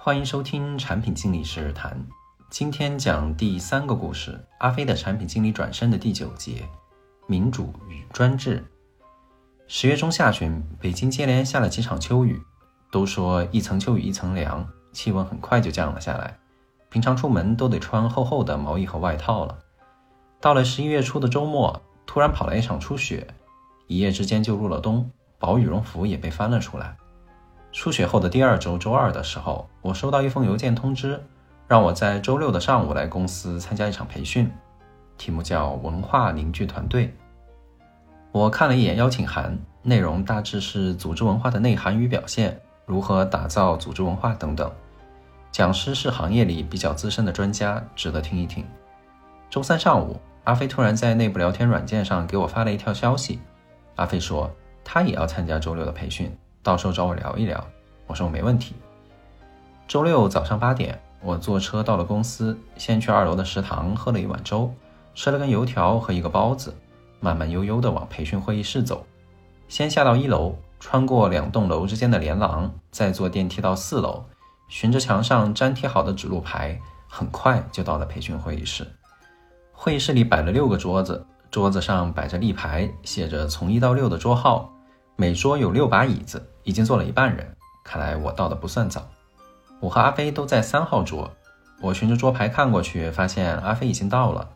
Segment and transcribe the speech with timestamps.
[0.00, 2.00] 欢迎收听产品经理十日谈。
[2.50, 6.62] 今天讲第三个故事：阿飞的产品经理转身的第九节——
[7.26, 8.64] 民主与专制。
[9.66, 12.40] 十月中下旬，北京接连下了几场秋雨，
[12.92, 16.38] 都说一层秋雨一层凉，气温很快就降了下来。
[16.90, 19.58] 平常出门都得穿厚厚的毛衣和外套了。
[20.40, 23.26] 到了十一月初的周末，突然跑来一场初雪，
[23.88, 25.10] 一夜之间就入了冬，
[25.40, 26.96] 薄羽绒服也被翻了出来。
[27.78, 31.22] 出雪后的第二周周二的时候，我收到一封邮件通知，
[31.68, 34.50] 让我在周六的上午来公司参加一场培训，
[35.16, 37.14] 题目叫“文化凝聚团队”。
[38.34, 44.68] 我看了一眼邀请函，内容大致是组织文化的内涵与表现，如何打造组织文化等等。
[45.52, 48.66] 讲师是行业里比较资深的专家，值得听一听。
[49.48, 53.38] 周三上午，阿飞突然在内部聊天软件上给我发了一条消息，
[53.94, 54.50] 阿飞说
[54.82, 56.36] 他也要参加周六的培训。
[56.62, 57.64] 到时候找我聊一聊，
[58.06, 58.74] 我说我没问题。
[59.86, 64.72] 周六早上八点，我坐车到了公司，先去二楼的食堂喝了一碗粥，
[65.14, 66.74] 吃了根油条和一个包子，
[67.20, 69.06] 慢慢悠悠地往培训会议室走。
[69.68, 74.24] 先下到一楼，穿过两栋楼之间的连廊，再坐电梯到四楼，
[74.68, 78.86] 循着墙上粘贴好的指路牌，很快就到了培训会议室。
[79.72, 84.70] 会议室里摆了六个桌子，桌子上摆着立牌，写着从一到六的桌号。
[85.20, 87.44] 每桌有六把椅子，已经坐了一半人。
[87.82, 89.04] 看来我到的不算早。
[89.80, 91.28] 我和阿飞都在三号桌。
[91.80, 94.48] 我循着桌牌看过去，发现阿飞已经到了。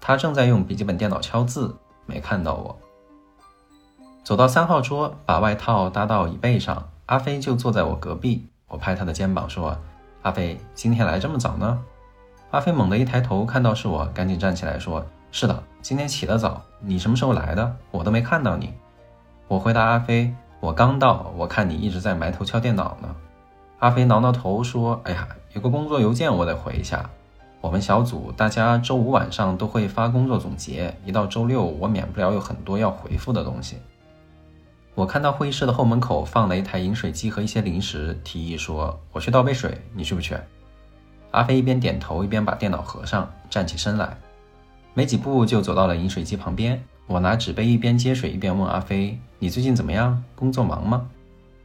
[0.00, 1.72] 他正在用笔记本电脑敲字，
[2.04, 2.76] 没看到我。
[4.24, 8.44] 走到三号桌，把外套搭到椅背上，阿飞就坐在我隔壁。
[8.66, 9.78] 我拍他的肩膀说
[10.22, 11.80] ：“阿飞，今天来这么早呢？”
[12.50, 16.60] 阿飞猛地一抬头，看到是我，赶紧站起来说：“是的，今天起得早。
[16.80, 17.76] 你什么时候来的？
[17.92, 18.74] 我都没看到你。”
[19.48, 23.08] 我回答阿飞：“我刚到，我看你一直在埋头敲电脑呢。”
[23.80, 27.08] 阿飞挠挠头说：“哎呀，有个工作邮件我得回一下。
[27.60, 33.78] 我们小组大家周五晚上都会发工作总结，一到周六我免不了有很多要回复的东西。”
[34.94, 40.36] 我看到会议室的后门口放了一台饮水机和一些零食，提议说：“我去倒杯水，你去不去？”
[41.30, 44.16] 阿飞一边点头一边把电脑合上，站起身来，
[44.94, 46.82] 没几步就走到了饮水机旁边。
[47.06, 50.22] 我拿纸杯一边接水一边问阿飞：“你最近怎么样？
[50.34, 51.08] 工作忙吗？”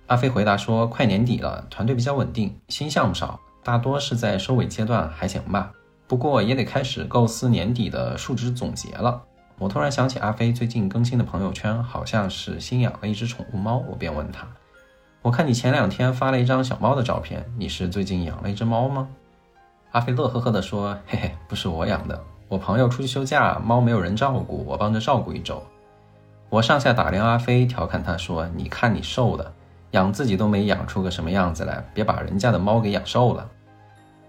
[0.07, 5.71] 阿飞回答说：“快年底了，团队比较稳定，新项目少，大多是在收尾阶段，还行吧。
[6.07, 9.23] 不过也得开始构思年底的述职总结了。”
[9.59, 14.45] 我突然想起阿飞最近更新的朋友圈，好像是新养了一只宠物猫，我便问他
[15.21, 19.07] ：“我看你前两天发了一张小猫的照片，你是最近养了一只猫吗？”
[19.93, 25.63] 阿飞乐呵呵地说：“嘿嘿，不是我养的。”我朋友出去休假，猫没有人照顾，我帮着照顾一周。
[26.53, 29.51] 我上下打量阿飞，调侃他说：“你看你瘦的，
[29.89, 33.49] 养自己都没养出个什么样子来，别把人家的猫给养瘦了。”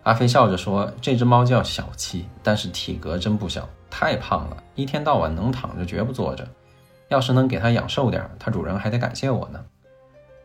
[0.04, 6.48] 阿飞笑着说：“这只猫叫小七，但是体格真不小，太胖了，一天到晚能躺着绝不坐着。
[7.08, 9.62] 要是能给它养瘦点，它主人还得感谢我呢。”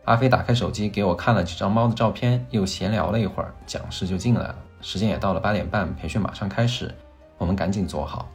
[0.03, 4.55] 阿飞打开手机给我看了几张猫的照片，又闲聊了一会儿，讲师就进来了。
[4.81, 6.93] 时间也到了八点半，培训马上开始。
[7.37, 8.27] 我们赶紧坐好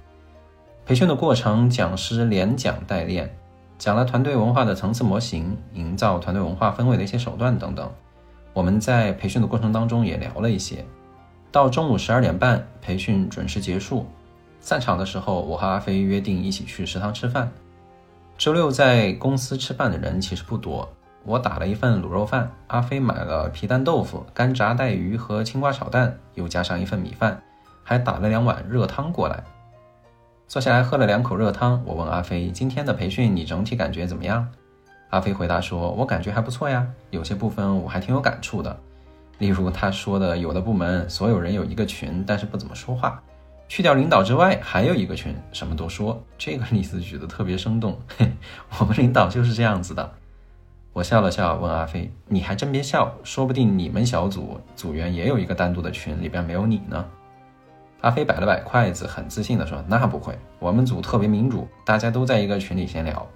[0.86, 3.34] 培训的过程，讲师连讲带练，
[3.78, 7.90] 讲了团队文化的层次模型，营造团队文化氛围的一些手段等等。
[8.52, 10.84] 我们在培训的过程当中也聊了一些。
[11.50, 14.06] 到中午十二点半，培训准时结束。
[14.60, 17.50] 散场的时候，我和阿飞约定一起去食堂吃饭。
[18.36, 20.86] 周六在公司吃饭的人其实不多，
[21.24, 27.40] 我打了一份卤肉饭，阿飞买了皮蛋豆腐、干炸带鱼和青瓜炒蛋，又加上一份米饭。
[27.82, 29.42] 还打了两碗热汤过来，
[30.46, 31.82] 坐下来喝了两口热汤。
[31.84, 34.46] 我问阿飞：“今天的培训你整体感觉怎么样？”
[35.10, 38.76] 阿飞回答说：“我感觉还不错呀，有些部分我还挺有感触的。
[39.38, 43.22] 例如他说的，有的部门所有人有一个群，但是不怎么说话，
[43.68, 46.22] 去掉领导之外还有一个群，什么都说。
[46.38, 47.98] 这个例子举得特别生动。
[48.78, 50.12] 我们领导就是这样子的。”
[50.92, 57.04] 我笑了笑，问阿飞：“你还真别笑，说不定你们小组组员也有一个单独的群，里边没有你呢。”
[58.04, 63.26] 阿飞摆了摆筷子，很自信地说：“那不会，我们组特别民主，大家都在一个群里闲聊。”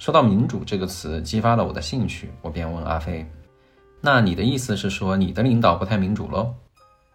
[0.00, 3.30] 说到“民主”这个词，激发了我的兴趣，我便问阿飞
[4.00, 6.54] ：“那你的意思是说，你的领导不太民主喽？”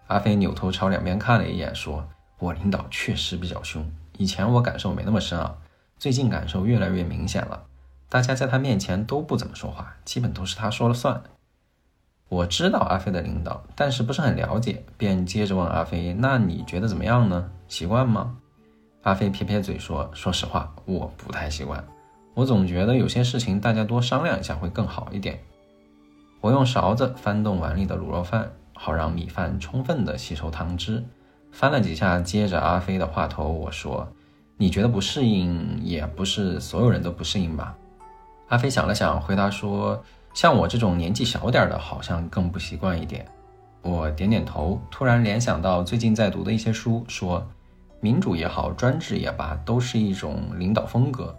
[0.06, 2.08] 阿飞扭头朝两边看了一眼，说
[2.38, 3.84] ：“我领导确实比较凶，
[4.20, 5.58] 以前我感受没那么深啊，
[5.98, 7.64] 最近感受越来越明显了。
[8.08, 11.20] 大家在他面前都不怎么说话，基本都是他说了算。”
[12.30, 17.50] 我知道阿飞的领导，但是不是很了解，便接着问阿飞：“那你觉得怎么样呢？
[17.68, 18.36] 习惯吗？”
[19.04, 21.82] 阿飞撇撇嘴说：“说实话，我不太习惯。
[22.34, 25.40] 我总觉得有些事情大家多商量一下会更好一点。”
[26.42, 31.04] 我用勺子翻动碗里的卤肉饭，好让米饭充分的吸收汤汁。
[31.52, 34.08] 翻了几下，接着阿飞的话头，我说
[34.58, 37.76] ：“你觉得不适应，也不是所有人都不适应吧？”
[38.50, 40.04] 阿飞想了想，回答说
[40.38, 43.26] ：“像我这种年纪小点的，好像更不习惯一点。”
[43.82, 47.44] 我点点头，突然联想到最近在读的一些书，说
[48.00, 51.36] ：“民主也好，专制也罢，都是一种领导风格。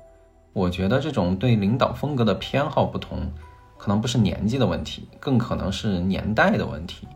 [0.52, 3.30] 我觉得这种对领导风格的偏好不同，
[3.76, 7.06] 可能不是年纪的问题，更可能是年代的问题。”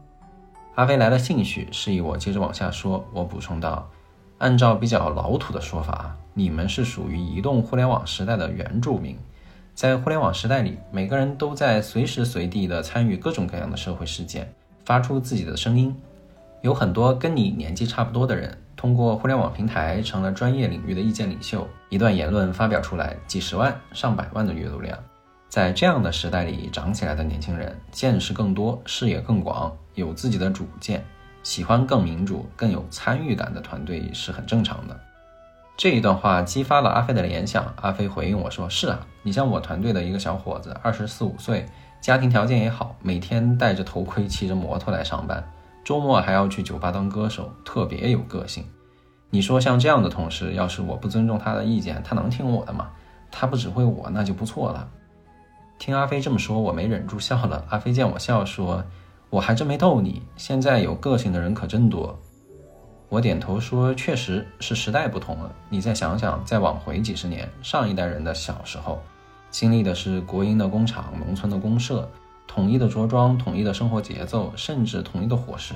[0.77, 3.05] 阿飞来了兴趣，示意我接着往下说。
[3.13, 3.91] 我补充道
[4.39, 9.19] ：“按照比较老土的说法，你们是属于移动互联网时代的原住民。
[9.75, 14.53] 在互联网时代里，每个人都在随时随地的参与各种各样的社会事件，
[14.85, 15.95] 发出自己的声音。
[16.61, 21.67] 有很多跟你年纪差不多的人，通过互联网平台成了专业领域的意见领袖。
[21.89, 24.97] 一段言论发表出来，几十万、上百万的阅读量。”
[25.49, 31.05] 在这样的时代里长起来的年轻人，见识更多，视野更广，有自己的主见，
[31.43, 34.99] 喜欢更民主、更有参与感的团队是很正常的。
[35.77, 37.75] 这一段话激发了阿飞的联想。
[37.81, 41.67] 阿飞回应我说：“是啊，你像我团队的一个小伙子，二十四五岁，
[42.01, 45.43] 家庭条件也好，每天戴着头盔，骑着摩托来上班，
[45.83, 48.65] 周末还要去酒吧当歌手，特别有个性。
[49.31, 52.91] 你说像这样的同事，要是我不尊重他的意见，他能听我的吗？
[53.31, 54.89] 他不指挥我，那就不错了。”
[55.81, 57.65] 听阿飞这么说，我没忍住笑了。
[57.71, 58.85] 阿飞见我笑，说
[59.31, 60.23] ：“我还真没逗你。
[60.37, 62.17] 现在有个性的人可真多。”
[63.13, 65.55] 我点头说：“确实是时代不同了。
[65.69, 69.03] 你再想想，再往回几十年，上一代人的小时候，
[69.51, 72.11] 经历的是国营的工厂、农村的公社，
[72.47, 75.75] 统一的着装、统一的生活节奏，甚至统一的伙食。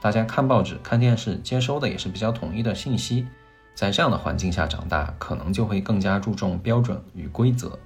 [0.00, 3.28] 大家看报纸、看电视，接收的也是比较统一的信息。
[3.74, 7.78] 在这样的环境下长大，可能就会更加注重标准与规则。”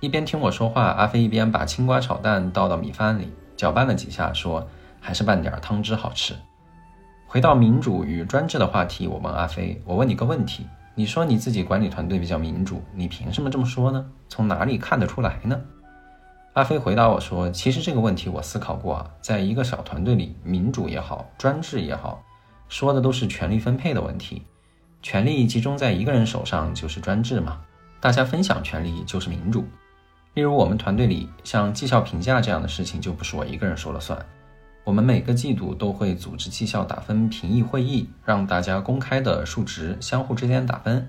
[0.00, 4.68] 一边听我说话，阿飞一边把青瓜炒蛋倒到米饭里，搅拌了几下，说
[5.00, 6.34] ：“还是拌点汤汁好吃。”
[7.32, 10.66] 回到民主与专制的话题，我问阿飞：“我问你个问题，
[10.96, 14.04] 你说你自己管理团队比较民主，你凭什么这么说呢？
[14.28, 15.60] 从哪里看得出来呢？”
[16.54, 22.20] 阿飞回答我说：“其实这个问题我思考过啊，在一个小团队里，民主也好，专制也好，
[22.68, 24.42] 说的都是权力分配的问题。
[25.00, 27.60] 权力集中在一个人手上就是专制嘛，
[28.00, 29.64] 大家分享权力就是民主。”
[30.34, 34.18] 例如，我们团队里像绩效评价这样的事情，就不是我一个人说了算。
[34.84, 41.06] 我们每个季度都会组织绩效打分评议会议，让大家公开的数值相互之间打分，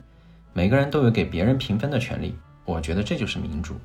[0.53, 2.35] 每个人都有给别人评分的权利。
[2.65, 3.75] 我觉得这就是民主。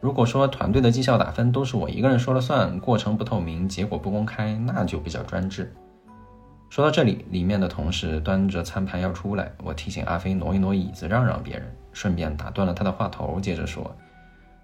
[0.00, 5.72] 如果说团队的绩效打分都是我一个人说了算，过程不透明，结果不公开，那就比较专制。
[6.68, 13.96] 说到这里，里面的同事端着餐盘要出来，我提醒阿飞挪一挪椅子，让让别人，顺便打断了他的话头，接着说。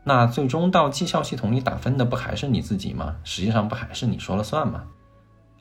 [0.04, 3.14] 那最终到绩效系统里打分的不还是你自己吗？
[3.22, 4.82] 实际上不还是你说了算吗？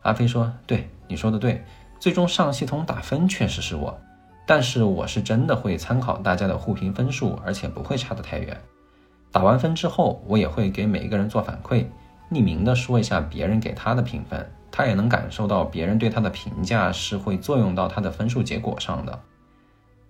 [0.02, 1.64] 阿飞说：“对，你说的对，
[2.00, 3.96] 最终上系统打分确实是我，
[4.48, 8.60] 但是我是真的会参考大家的互评分数，而且不会差得太远。
[9.32, 11.86] 打完分之后，我也会给每一个人做反馈，
[12.32, 19.20] 匿名的说一下别人给他的评分，他也能感受到别人对他的评价是会作用到他的分数结果上的。”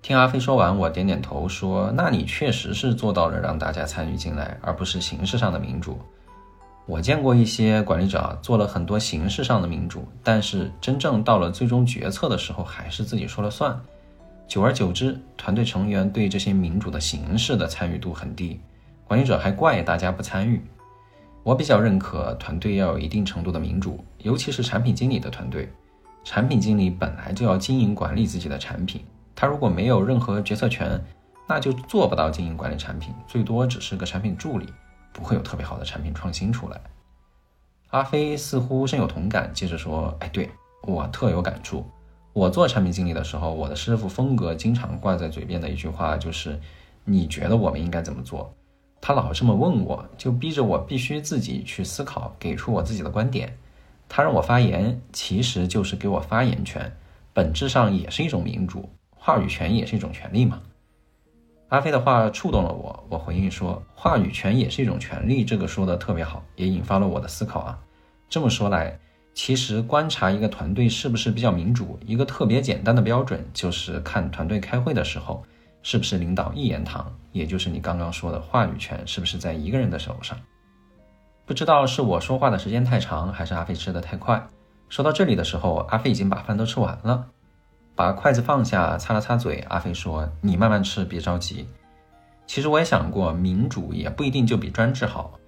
[0.01, 5.99] 听阿飞说完，我点点头说：“那你确实是做到了让大家参与进来，而不是形式上的民主。
[6.87, 13.79] 我见过一些管理者做了很多形式上的民主，但是真正到了最终决策的时候，还是自己说了算。
[14.47, 18.59] 久而久之，团队成员对这些民主的形式的参与度很低，
[19.07, 20.59] 管理者还怪大家不参与。
[21.43, 25.71] 我比较认可团队要有一定程度的民主，尤其是产品经理的团队。
[26.23, 31.03] 产品经理本来就要经营管理自己的产品。”他如果没有任何决策权，
[31.47, 34.67] 那就做不到经营管理产品，最多只是个产品助理，
[35.11, 36.79] 不会有特别好的产品创新出来。
[37.89, 40.49] 阿飞似乎深有同感，接着说：“哎，对
[40.83, 41.85] 我特有感触。
[42.31, 46.57] 我做产品经理的时候，我的师傅风格经常挂在嘴边的一句话就是
[47.03, 48.53] ：‘你觉得我们应该怎么做？’
[49.01, 53.57] 他老这么问我，就逼着我必须自己去思考，给出我自己的观点。
[54.07, 56.95] 他让我发言，其实就是给我发言权，
[57.33, 58.87] 本质上也是一种民主。”
[59.23, 60.59] 话语权也是一种权利嘛？
[61.69, 67.79] 阿飞的话触动了我，我回应说：“话语权也是一种权利，这个说的特别好，也引发了我的思考啊。”
[68.27, 68.99] 这么说来，
[69.35, 75.45] 其实观察一个团队是不是比较民主，一个特别简单的标准就是看团队开会的时候
[75.83, 80.35] 是不是领导一言堂，也就是你刚刚说的话语权是不是在一个人的手上。
[81.45, 84.43] 不知道是我说话的时间太长，还是阿飞吃的太快。
[84.89, 87.27] 说到这里的时候，阿飞已经把饭都吃完了。
[87.95, 89.59] 把筷子放下，擦了擦嘴。
[89.69, 91.67] 阿飞说：“你慢慢吃，别着急。
[92.47, 95.39] 其实我也想过，民主也不一定就比专制好。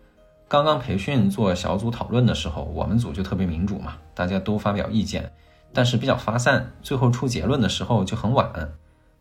[0.47, 5.31] 刚刚培训做小组讨论的时候，我们组就特别民主嘛，大家都发表意见，
[5.73, 8.71] 但是比较发散，最后出结论的时候就很晚。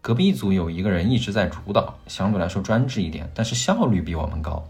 [0.00, 4.62] 隔壁组有一个人一直在主导，相对来说专制一点，但是效率比我们高。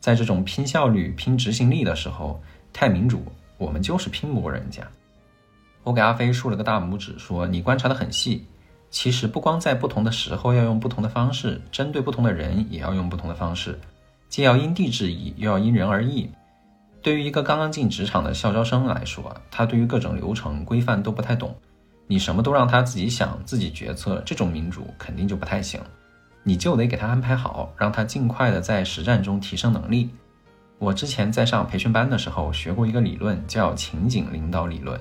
[0.00, 2.42] 在这种拼效率、拼执行力的时候，
[2.72, 3.22] 太民主，
[3.58, 4.82] 我们就是拼不过人家。
[5.82, 8.46] 我给阿飞竖了个大拇指，说你观察的很细。
[8.90, 13.78] 其实不光在不同的时候要用不同的方式，针对不同的人也要用不同的方式，
[14.28, 16.28] 既要因地制宜，又要因人而异。
[17.00, 21.54] 对于一个刚刚进职场的校招生来说，他对于各种流程规范都不太懂，
[22.08, 25.80] 你什么都让他自己想、自己决策，这种民主肯定就不太行。
[26.42, 30.10] 你就得给他安排好，让他尽快的在实战中提升能力。
[30.78, 35.00] 我之前在上培训班的时候学过一个理论，叫情景领导理论。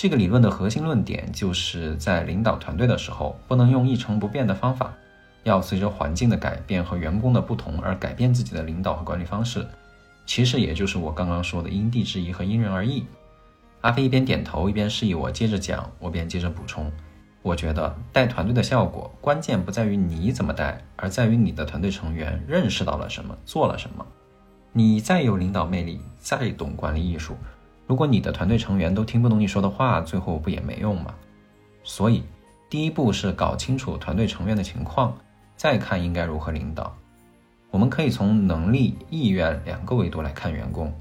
[0.00, 4.94] 这个理论的核心论点就是在领导团队的时候，不能用一成不变的方法，
[5.42, 9.66] 要随着环境的改变和员工的不同而改变自己的领导和管理方式。
[10.24, 13.04] 其实也就是我刚刚说的因地制宜和因人而异。
[13.80, 16.88] 阿飞一边点头一边示意我接着讲，我便接着补充。
[17.42, 24.06] 我觉得带团队的效果，关键不在于你怎么带，而在于你的团队成员认识到了什么，做了什么。
[24.72, 27.36] 你再有领导魅力，再懂管理艺术，
[27.88, 31.14] 如果你的团队成员都听不懂你说的话，最后不也没用吗？
[31.82, 32.22] 所以，
[32.68, 35.16] 第一步是搞清楚团队成员的情况，
[35.56, 36.94] 再看应该如何领导。
[37.70, 40.92] 我们可以从能力、意愿两个维度来看员工。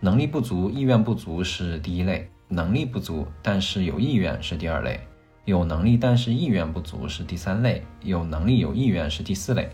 [0.00, 5.00] 能力不足、意愿不足是第一类，能力不足但是有意愿是第二类。
[5.44, 9.70] 有能力但是意愿不足是第三类，有能力有意愿是第四类。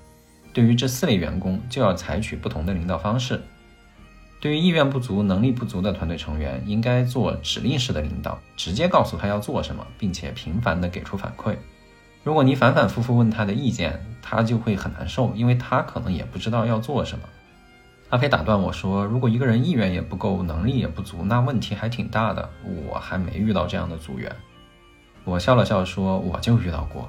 [0.52, 3.42] 对于这四类员工，就要采取不同的领导方式。
[4.44, 11.56] 对于意愿不足、能力不足的团队成员，应该做指令式的领导，直接告诉他要做什么，并且频繁的给出反馈。
[12.22, 17.24] 如果你反反复复问他的意见，他就会很难受，因为他可能也不知道要做什么。
[18.10, 22.46] 阿飞打断我说：“如果一个人意愿也不够，能力也不足，那问题还挺大的。
[22.86, 24.30] 我还没遇到这样的组员。”
[25.24, 27.08] 我笑了笑说：“我就遇到过，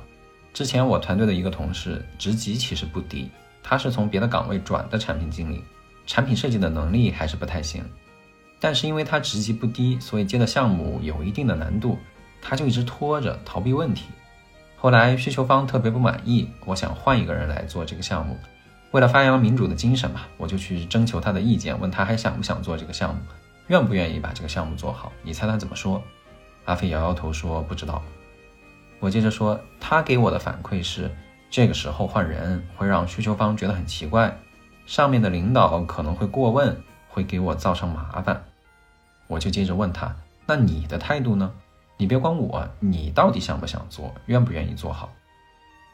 [0.54, 3.30] 之前我团队的一个同事，职级其实不低，
[3.62, 5.62] 他是从别的岗位转的产品经理，
[6.06, 7.84] 产品设计的能力还是不太行。
[8.60, 11.98] 但是因为他职级不低，所以接的项目有一定的难度，
[12.42, 14.06] 他就一直拖着，逃避问题。
[14.78, 18.38] 后来需求方特别不满意，我想换一个人来做这个项目。
[18.92, 23.22] 为了发扬民主的精神嘛，我就去征求他的意见，问他还想不想做这个项目，
[23.68, 25.12] 愿不愿意把这个项目做好。
[25.22, 26.02] 你猜他怎么说？”
[26.66, 28.02] 阿飞摇摇头说：“不知道。”
[29.00, 31.12] 我接着说：“他给我的反馈是，
[31.50, 34.36] 这个时候换人会让需求方觉得很奇怪，
[34.86, 36.76] 上面的领导可能会过问，
[37.10, 38.44] 会给我造成麻烦。”
[39.28, 40.16] 我就接着问他
[40.46, 41.52] ：“那你的态度呢？
[41.98, 45.10] 你别管我，你到底想不想做，愿不愿意做好？”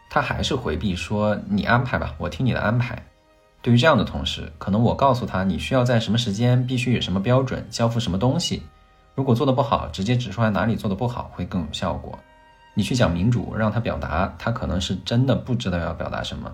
[0.09, 3.01] 他还是回避说：“你安排吧，我听你的安排。”
[3.61, 8.63] 对于这样的同事，可能我告诉他你需要在什么时间，必须以什么标准交付什么东西。
[9.13, 12.17] 如果做的不好，直接指出来哪里做的不好会更有效果。
[12.73, 16.51] 你去讲民主，让他表达，他可能是真的不知道要表达什么。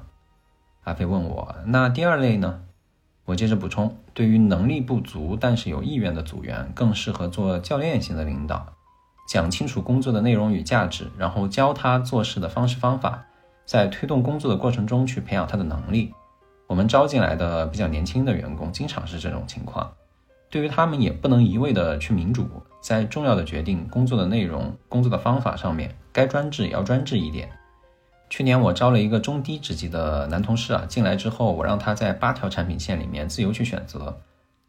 [0.87, 2.61] 阿飞问我，那第二类呢？
[3.25, 8.65] 我接着补充，对于能力不足但是有意愿的组员，更适合做教练型的领导，
[9.27, 13.25] 讲清楚工作的内容与价值，然后教他做事的方式方法，
[13.65, 16.13] 在推动工作的过程中去培养他的能力。
[16.67, 19.91] 我们招进来的比较年轻的员工，经常是这种情况。
[20.49, 22.47] 对于他们也不能一味的去民主，
[22.79, 27.49] 在重要的决定、工作的内容、工作的方法上面，该专制也要专制一点。
[28.29, 34.15] 去年我招了一个中低职级的男同事啊，进来之后，我让他在八条产品线里面自由去选择。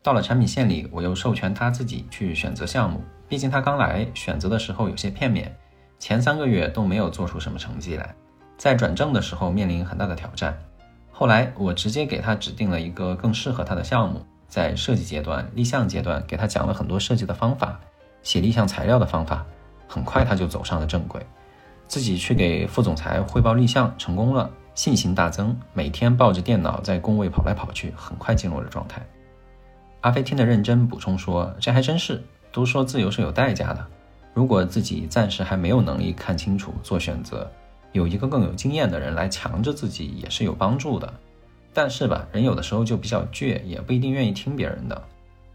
[0.02, 3.02] 到了产品线里，我又授权他自己去选择项目。
[3.28, 5.54] 毕竟他刚来，选择的时候有些片面，
[5.98, 8.14] 前三个月都没有做出什么成绩来，
[8.56, 10.56] 在转正的时候面临很大的挑战。
[11.10, 14.24] 后来我直接给他指定了一个更适合他的项目。
[14.46, 17.78] 在设计阶段、立项阶段，给他讲了很多设计的方法，
[18.22, 19.44] 写立项材料的方法，
[19.86, 21.20] 很快他就走上了正轨，
[21.88, 29.00] 自己去给副总裁汇报立项成功了，信心大增，每天抱着电脑在工位跑来跑去，很快进入了状态。
[30.02, 33.84] 阿飞听得认真，补充说：“这还真是，都说自由是有代价的，
[34.32, 37.50] 如果自己暂时还没有能力看清楚做选择，
[37.92, 41.12] 有一个更有经验的人来强制自己也是有帮助的。”
[41.74, 45.00] 但是吧，人有的时候就比较倔，也不一定愿意听别人的。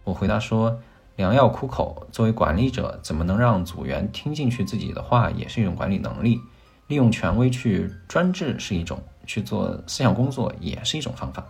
[0.04, 0.78] 我回答说
[1.16, 6.40] ：“良药苦口，作为管理者，怎么能让组员听进去自己的话，也是一种管理能力。
[6.88, 11.46] 利用权威去专制是一种，去做思想工作也是一种方法。”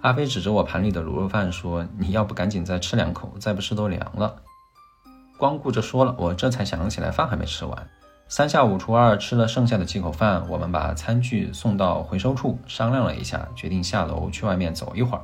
[0.00, 4.34] 阿飞指着我盘里的卤肉饭说：“你要不赶紧再吃两口，再不吃都凉了。”
[5.38, 7.88] 光顾着说了，我这才想起来饭还没吃完。
[8.26, 15.22] 三下五除二吃了剩下的几口饭，我们把餐具送到回收处，商量了一下，决定下楼去外面走一会儿。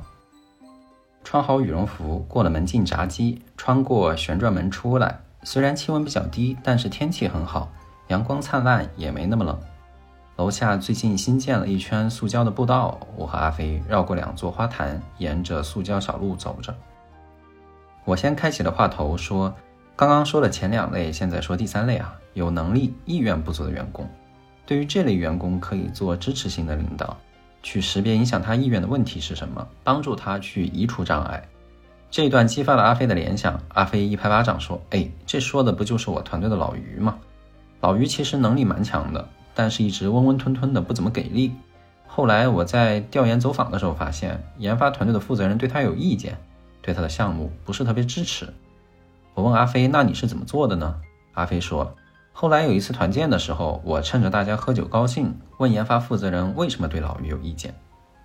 [1.23, 5.19] 穿好羽绒服，过了门禁闸机，穿过旋转门出来。
[5.43, 7.69] 虽然气温比较低，但是天气很好，
[8.07, 9.57] 阳光灿烂，也没那么冷。
[10.37, 16.73] 楼下最近新建了一圈塑胶的步道，我和阿飞绕过两座花坛，沿着塑胶小路走着。
[18.05, 19.53] 我先开启了话头，说
[19.95, 24.09] ：“刚刚说了前两类，现在说第三类啊，有能力、意愿不足的员工。
[24.65, 27.15] 对于这类员工，可以做支持性的领导，
[27.61, 31.47] 去识别影响他意愿的问题是什么，帮助他去移除障碍。”
[32.11, 37.17] 这一段激发了阿飞的联想，阿飞一拍巴掌说：“哎，这说的不就是我团队的老于吗？
[37.81, 41.53] 老于其实能力蛮强的。”但是，一直温温吞吞的，不怎么给力。
[42.07, 46.37] 后来我在调研走访的时候，发现研发团队的负责人对他有意见，
[46.81, 48.51] 对他的项目不是特别支持。
[49.33, 50.95] 我问阿飞：“那你是怎么做的呢？”
[51.33, 51.95] 阿飞说
[52.31, 57.73] ：“后来有一次团建的时候，我趁着大家喝酒高兴，问研发负责人为什么对老于有意见。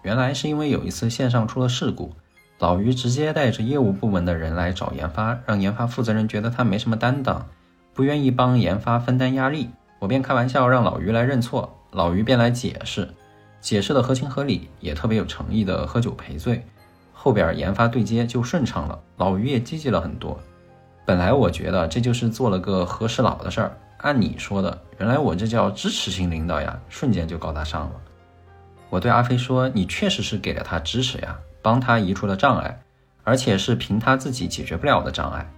[0.03, 2.13] 原来是因为有一次线上出了事故，
[2.59, 7.45] 老于直接带着业务部门的人来找研发，让研发负责人觉得他没什么担当，
[7.93, 9.71] 不愿意帮研发分担压力。”
[10.01, 13.09] 我便开玩笑让老于来认错，老于便来解释，
[13.63, 16.63] 解释的合情合理，也特别有诚意的喝酒赔罪。
[17.15, 20.39] 后边研发对接就顺畅了，老于也积极了很多。
[21.07, 27.93] 本来我觉得这就是做了个和事佬的事儿，按你说的，原来我这叫支持型领导呀，瞬间就高大上了。
[28.89, 32.81] 我对阿飞说：“你确实是给了他支持呀，帮他移除了障碍，
[33.23, 35.51] 而且是凭他自己解决不了的障碍。”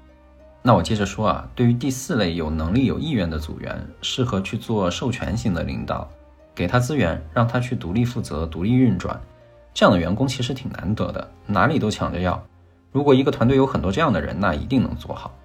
[0.62, 6.08] 那我接着说啊，对于第四类有能力、有意愿的组员，适合去做授权型的领导，
[6.56, 9.20] 给他资源，让他去独立负责、独立运转。
[9.72, 12.42] 这样的员工其实挺难得的，哪里都抢着要。
[12.90, 15.35] 如果一个团队有很多这样的人，那一定能做好。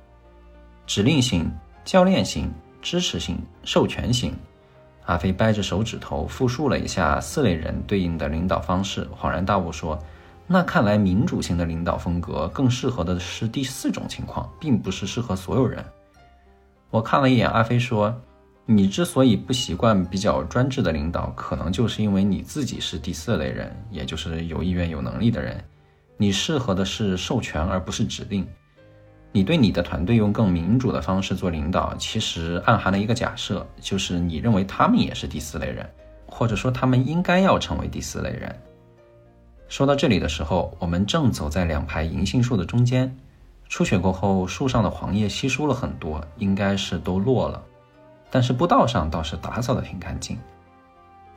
[0.85, 1.51] 指令型、
[1.83, 4.33] 教练型、支持型、授权型。
[5.05, 9.97] 阿飞掰着手指头复述了一下四类人对应的领导方式，恍然大悟说。
[10.47, 15.83] 那看来，民主型的领导风格更适合的是第四种情况，并不是适合所有人。
[16.89, 18.13] 我看了一眼阿飞，说
[18.65, 25.63] ：“你之所以不习惯比较专制的领导，可能就是因为你自己是第四类人，也就是有意愿、有能力的人。
[26.17, 28.46] 你适合的是授权，而不是指令。
[29.31, 35.89] 你对你的团队用更民主的方式做领导，其实暗含了一个假设，就是你认为他们也是第四类人，
[36.25, 38.53] 或者说他们应该要成为第四类人。”
[39.70, 43.15] 说到这里的时候，我们正走在两排银杏树的中间。
[43.70, 47.63] 初雪过后，树上的黄叶稀疏了很多，应该是都落了。
[48.29, 50.37] 但是步道上倒是打扫的挺干净。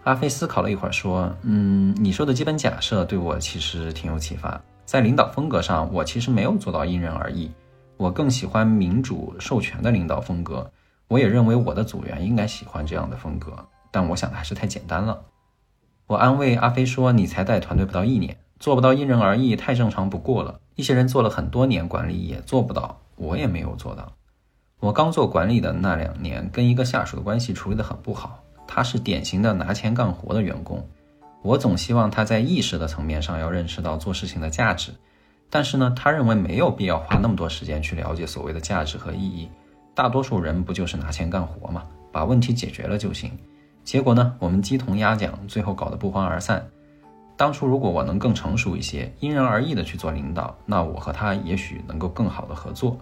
[0.03, 4.61] 阿飞思考了一会儿，说：“嗯，你说的基本假设对我其实挺有启发。
[4.85, 7.49] 在领导风格上，我其实没有做到因人而异。
[7.97, 10.71] 我更喜欢民主授权的领导风格。
[11.09, 13.67] 我也认为我的组员应该喜欢这样的风格。
[13.91, 15.23] 但我想的还是太简单了。”
[16.07, 20.61] 我安慰阿飞说：“你才带团队不到一年，做不到因人而异，太正常不过了。
[20.75, 24.13] 一些人做了很多年管理也做不到，我也没有做到。
[24.81, 28.43] 我刚做管理的那两年，跟一个下属的关系处理得很不好。
[28.67, 30.87] 他是典型的拿钱干活的员工，
[31.43, 34.93] 我总希望他在意识的层面上要认识到做事情的价值，
[35.55, 39.49] 但是呢，他认为没有必要花那么多时间去了解所谓的价值和意义。
[39.95, 41.85] 大多数人不就是拿钱干活吗？
[42.11, 43.31] 把问题解决了就行。”
[43.85, 44.35] 结果呢？
[44.41, 46.67] 我们鸡同鸭讲，最后搞得不欢而散。
[47.37, 52.99] 当初如果我能更成熟一些，因人而异的去做领导，那我和他也许能够更好的合作。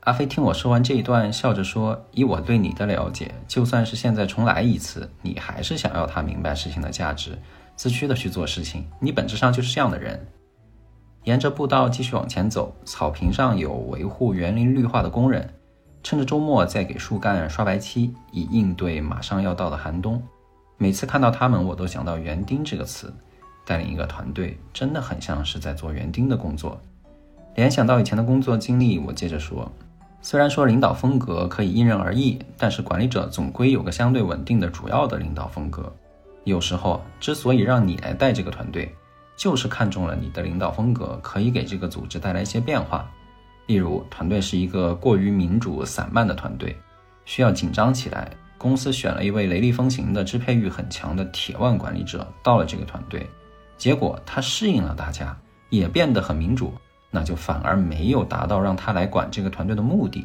[0.00, 7.38] 阿飞听我说完这一段，笑着说：“以我对你的了解，就算是现在重来一次，你还是想要他明白事情的价值，
[7.76, 8.84] 自驱的去做事情。
[8.98, 10.20] 你本质上就是这样的人。”
[11.24, 15.48] 沿着步道继续往前走，草坪上有维护园林绿化的工人。
[16.02, 20.20] 趁着周末在给树干刷白漆，以应对马上要到的寒冬。
[20.76, 23.14] 每次看到他们，我都想到“园丁”这个词。
[23.64, 26.80] 带领一个团队，真的很像是在做园丁的工作。
[27.54, 29.70] 联想到以前的工作经历，我接着说：
[30.20, 35.92] 虽然说领导风格可以因人而异，但是管理者总归有个相对稳定的主要的领导风格。
[36.42, 38.92] 有时候，之所以让你来带这个团队，
[39.36, 43.10] 就是看中了你的领导风格可以给这个组织带来一些变化。
[43.66, 46.76] 例如，团队是一个过于民主散漫的团队，
[47.24, 48.30] 需要紧张起来。
[48.58, 53.28] 公司选了一位雷厉风行的、支配欲很强的铁腕管理者到了这个团队，
[53.76, 55.36] 结果他适应了大家，
[55.70, 56.72] 也变得很民主，
[57.10, 60.24] 那就反而没有达到让他来管这个团队的目的。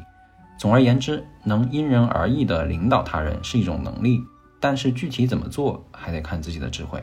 [0.59, 4.21] 总而言之，能因人而异地领导他人是一种能力，
[4.59, 7.01] 但是具体怎么做，还得看自己的智慧。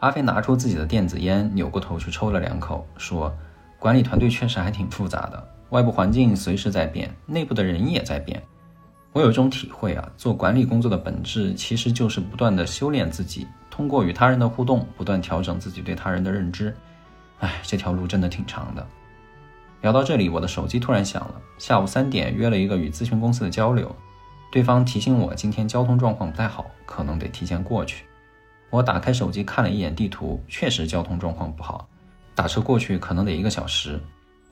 [0.00, 3.32] 阿飞拿出自己的电子烟，扭过头去抽了两口，说。
[3.78, 8.42] 管理团队确实还挺复杂的，外部环境随时在变，内部的人也在变。
[9.14, 16.76] 我有一种体会啊，做管理工作的本质其实就是不断的修炼自己，通过与他人的互动，不断调整自己对他人的认知。
[17.38, 18.86] 哎，这条路真的挺长的。
[19.80, 21.34] 聊到这里，我的手机突然响了。
[21.56, 23.96] 下午三点约了一个与咨询公司的交流，
[24.52, 28.04] 对方提醒我今天交通状况不太好，可能得提前过去。
[28.70, 31.86] 我打开手机看了一眼地图，确实交通状况不好，
[32.34, 34.00] 打车过去可能得一个小时。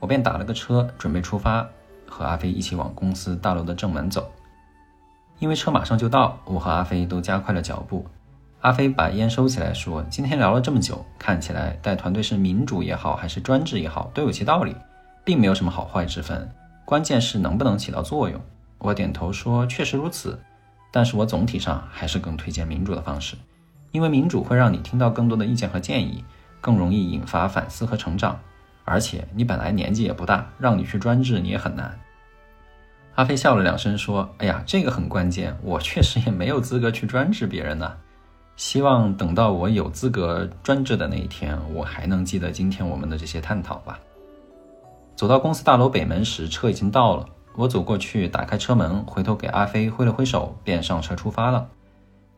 [0.01, 1.67] 我便打了个车，准备出发，
[2.07, 4.31] 和阿飞一起往公司大楼的正门走。
[5.39, 8.05] 因为车马上就到，我和阿飞都加快了脚步。
[8.61, 14.75] 阿飞把烟收起来，说：“今天聊了这么久，看起来带团队是民主也好，还是专制也好，都有其道理。”
[15.25, 16.51] 并没有什么好坏之分，
[16.87, 18.41] 关键是能不能起到作用。
[18.79, 20.41] 我点头说：“确实如此。”
[20.91, 23.37] 但是我总体上还是更推荐民主的方式，
[23.91, 26.25] 因为民主会让你听到更多的意见和建议，
[26.61, 28.39] 更容易引发反思和成长。
[28.85, 31.99] 而且你本来年纪也不大，让你去专制你也很难。
[33.17, 37.97] 阿飞笑了两声说：“哎呀，这个很关键，我确实也没有资格去专制别人呢。
[38.57, 43.99] 希望等到我有资格专制的那一天，我还能记得今天我们的这些探讨吧。”
[45.17, 47.27] 走到公司大楼北门时，车已经到了。
[47.57, 51.69] 我走过去，打开车门，回头给阿飞挥了挥手，便上车出发了。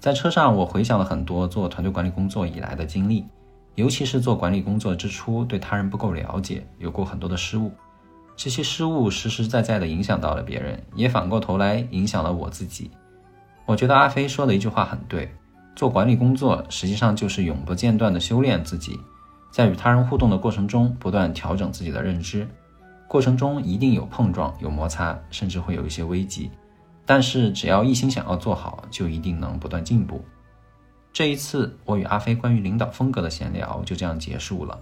[0.00, 3.22] 在车上，我回想了很多做团队管理工作以来的经历，
[3.74, 7.70] 尤其是做管理工作之初，对他人不够了解，有过很多的失误。
[8.34, 12.90] 这些失误实实在在地影响到了别人，也反过头来影响了我自己。
[13.66, 15.30] 我觉得阿飞说的一句话很对：
[15.76, 18.98] 做管理工作实际上就是永不间断地修炼自己，
[19.50, 22.48] 在与他人互动的过程中，不断调整自己的认知。
[23.06, 26.50] 过程中一定有碰撞、有摩擦，甚至会有一些危机，
[27.10, 30.24] 但是只要一心想要做好，就一定能不断进步。
[31.12, 34.78] 这一次，我与阿飞关于领导风格的闲聊就这样结束了。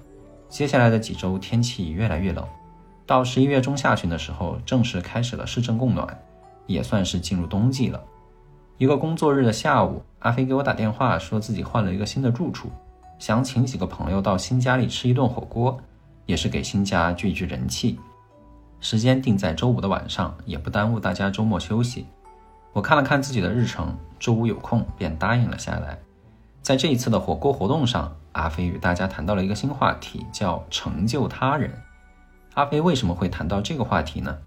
[0.51, 2.45] 接下来的几周，天气越来越冷，
[3.07, 6.07] 到十一月中下旬的时候，正式开始了市政供暖，
[6.67, 7.99] 也算是进入冬季了。
[8.77, 12.69] 一个工作日的下午，阿飞给我打电话，说自己换了一个新的住处，
[13.19, 15.81] 想请几个朋友到新家里吃一顿火锅，
[16.27, 17.99] 也是给新家聚一聚人气。
[18.81, 22.05] 时间定在周五的晚上，也不耽误大家周末休息。
[22.79, 25.99] 我看了看自己的日程，周五有空便答应了下来。
[26.63, 31.73] 在这一次的火锅活动上，阿飞与大家谈到了一个新话题，叫成就他人。
[32.55, 34.39] 阿飞为什么会谈到这个话题呢？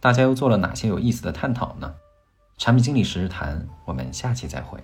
[0.00, 1.94] 大家又做了哪些有意思的探讨呢？
[2.58, 4.82] 产品经理时日谈，我们下期再会。